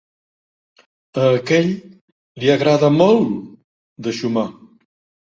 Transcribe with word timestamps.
A 1.25 1.25
aquell, 1.41 1.67
li 2.43 2.49
agrada 2.53 2.89
molt 2.95 3.35
de 4.07 4.15
xumar. 4.21 4.47